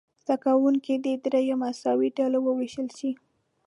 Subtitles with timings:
[0.23, 3.11] زده کوونکي دې دریو مساوي ډلو وویشل شي.